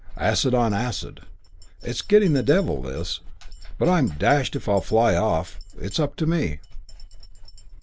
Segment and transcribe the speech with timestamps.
[0.17, 1.21] Acid on acid.
[1.83, 3.19] It's getting the devil, this.
[3.77, 5.59] But I'm dashed if I'll fly off.
[5.79, 6.59] It's up to me."